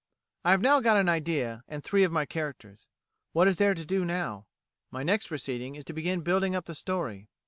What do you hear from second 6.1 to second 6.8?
building up the